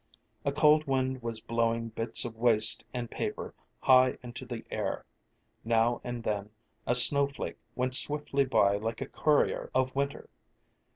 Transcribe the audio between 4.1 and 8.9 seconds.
into the air; now and then a snowflake went swiftly by